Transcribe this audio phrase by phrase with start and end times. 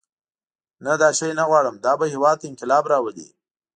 [0.85, 3.27] نه دا شی نه غواړم دا به هېواد ته انقلاب راولي.